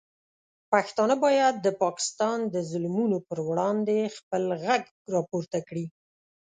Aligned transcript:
پښتانه 0.71 1.15
باید 1.25 1.55
د 1.59 1.67
پاکستان 1.83 2.37
د 2.53 2.55
ظلمونو 2.69 3.17
پر 3.27 3.39
وړاندې 3.49 3.97
خپل 4.17 4.43
غږ 4.65 4.83
راپورته 5.15 5.57
کړي. 5.67 5.85